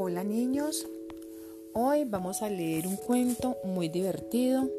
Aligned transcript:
Hola 0.00 0.22
niños, 0.22 0.86
hoy 1.74 2.04
vamos 2.04 2.42
a 2.42 2.48
leer 2.48 2.86
un 2.86 2.94
cuento 2.94 3.56
muy 3.64 3.88
divertido 3.88 4.70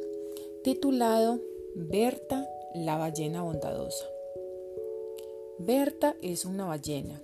titulado 0.64 1.42
Berta, 1.76 2.48
la 2.74 2.98
ballena 2.98 3.42
bondadosa. 3.44 4.06
Berta 5.58 6.16
es 6.22 6.46
una 6.46 6.68
ballena. 6.68 7.20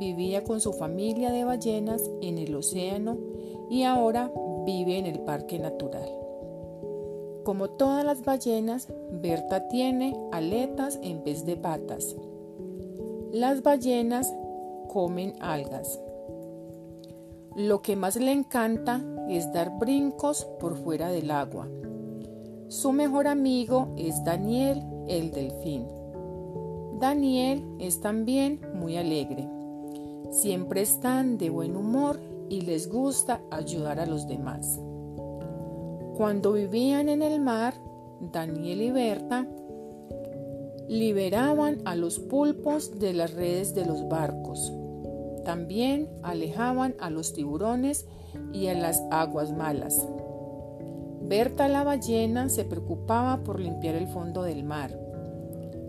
Vivía 0.00 0.42
con 0.42 0.60
su 0.60 0.72
familia 0.72 1.30
de 1.30 1.44
ballenas 1.44 2.02
en 2.22 2.38
el 2.38 2.56
océano 2.56 3.16
y 3.70 3.84
ahora 3.84 4.32
vive 4.66 4.98
en 4.98 5.06
el 5.06 5.20
parque 5.20 5.60
natural. 5.60 6.10
Como 7.44 7.70
todas 7.70 8.04
las 8.04 8.24
ballenas, 8.24 8.88
Berta 9.12 9.68
tiene 9.68 10.20
aletas 10.32 10.98
en 11.04 11.22
vez 11.22 11.46
de 11.46 11.56
patas. 11.56 12.16
Las 13.30 13.62
ballenas 13.62 14.28
comen 14.88 15.34
algas. 15.38 16.00
Lo 17.58 17.82
que 17.82 17.96
más 17.96 18.14
le 18.14 18.30
encanta 18.30 19.02
es 19.28 19.52
dar 19.52 19.80
brincos 19.80 20.46
por 20.60 20.76
fuera 20.76 21.08
del 21.08 21.32
agua. 21.32 21.68
Su 22.68 22.92
mejor 22.92 23.26
amigo 23.26 23.92
es 23.96 24.22
Daniel, 24.22 24.84
el 25.08 25.32
delfín. 25.32 25.84
Daniel 27.00 27.66
es 27.80 28.00
también 28.00 28.60
muy 28.74 28.96
alegre. 28.96 29.50
Siempre 30.30 30.82
están 30.82 31.36
de 31.36 31.50
buen 31.50 31.74
humor 31.74 32.20
y 32.48 32.60
les 32.60 32.88
gusta 32.88 33.40
ayudar 33.50 33.98
a 33.98 34.06
los 34.06 34.28
demás. 34.28 34.78
Cuando 36.16 36.52
vivían 36.52 37.08
en 37.08 37.22
el 37.22 37.40
mar, 37.40 37.74
Daniel 38.20 38.82
y 38.82 38.90
Berta 38.92 39.48
liberaban 40.86 41.78
a 41.86 41.96
los 41.96 42.20
pulpos 42.20 43.00
de 43.00 43.14
las 43.14 43.34
redes 43.34 43.74
de 43.74 43.84
los 43.84 44.08
barcos. 44.08 44.72
También 45.48 46.10
alejaban 46.22 46.94
a 47.00 47.08
los 47.08 47.32
tiburones 47.32 48.04
y 48.52 48.66
a 48.66 48.74
las 48.74 49.02
aguas 49.10 49.50
malas. 49.50 50.06
Berta 51.22 51.68
la 51.68 51.84
ballena 51.84 52.50
se 52.50 52.66
preocupaba 52.66 53.44
por 53.44 53.58
limpiar 53.58 53.94
el 53.94 54.08
fondo 54.08 54.42
del 54.42 54.62
mar. 54.62 54.94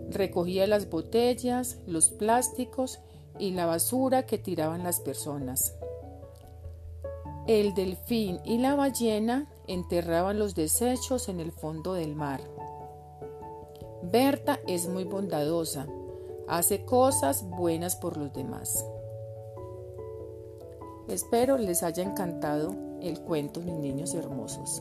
Recogía 0.08 0.66
las 0.66 0.88
botellas, 0.88 1.76
los 1.86 2.08
plásticos 2.08 3.00
y 3.38 3.50
la 3.50 3.66
basura 3.66 4.24
que 4.24 4.38
tiraban 4.38 4.82
las 4.82 4.98
personas. 5.00 5.76
El 7.46 7.74
delfín 7.74 8.40
y 8.46 8.56
la 8.56 8.76
ballena 8.76 9.46
enterraban 9.66 10.38
los 10.38 10.54
desechos 10.54 11.28
en 11.28 11.38
el 11.38 11.52
fondo 11.52 11.92
del 11.92 12.14
mar. 12.14 12.40
Berta 14.04 14.58
es 14.66 14.88
muy 14.88 15.04
bondadosa, 15.04 15.86
hace 16.48 16.86
cosas 16.86 17.44
buenas 17.46 17.94
por 17.96 18.16
los 18.16 18.32
demás. 18.32 18.86
Espero 21.10 21.58
les 21.58 21.82
haya 21.82 22.04
encantado 22.04 22.72
el 23.02 23.18
cuento, 23.20 23.60
mis 23.60 23.74
niños 23.74 24.14
hermosos. 24.14 24.80